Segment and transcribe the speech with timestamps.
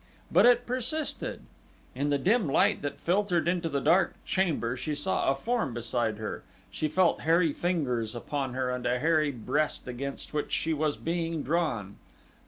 [0.31, 1.41] But it persisted.
[1.93, 6.17] In the dim light that filtered into the dark chamber she saw a form beside
[6.17, 10.97] her, she felt hairy fingers upon her and a hairy breast against which she was
[10.97, 11.97] being drawn.